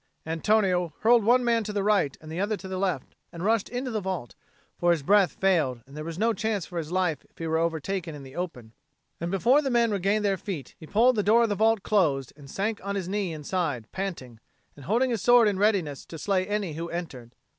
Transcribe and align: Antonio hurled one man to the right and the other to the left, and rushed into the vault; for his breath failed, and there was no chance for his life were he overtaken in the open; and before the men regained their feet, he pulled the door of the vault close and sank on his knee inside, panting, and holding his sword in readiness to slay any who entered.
Antonio 0.25 0.95
hurled 1.01 1.23
one 1.23 1.43
man 1.45 1.63
to 1.63 1.71
the 1.71 1.83
right 1.83 2.17
and 2.19 2.31
the 2.31 2.39
other 2.39 2.57
to 2.57 2.67
the 2.67 2.79
left, 2.79 3.13
and 3.31 3.45
rushed 3.45 3.69
into 3.69 3.91
the 3.91 4.01
vault; 4.01 4.33
for 4.79 4.89
his 4.89 5.03
breath 5.03 5.33
failed, 5.33 5.81
and 5.85 5.95
there 5.95 6.03
was 6.03 6.17
no 6.17 6.33
chance 6.33 6.65
for 6.65 6.79
his 6.79 6.91
life 6.91 7.23
were 7.39 7.57
he 7.57 7.61
overtaken 7.61 8.15
in 8.15 8.23
the 8.23 8.35
open; 8.35 8.73
and 9.19 9.29
before 9.29 9.61
the 9.61 9.69
men 9.69 9.91
regained 9.91 10.25
their 10.25 10.37
feet, 10.37 10.73
he 10.79 10.87
pulled 10.87 11.15
the 11.15 11.21
door 11.21 11.43
of 11.43 11.49
the 11.49 11.53
vault 11.53 11.83
close 11.83 12.31
and 12.31 12.49
sank 12.49 12.81
on 12.83 12.95
his 12.95 13.07
knee 13.07 13.31
inside, 13.31 13.85
panting, 13.91 14.39
and 14.75 14.85
holding 14.85 15.11
his 15.11 15.21
sword 15.21 15.47
in 15.47 15.59
readiness 15.59 16.03
to 16.03 16.17
slay 16.17 16.47
any 16.47 16.73
who 16.73 16.89
entered. 16.89 17.35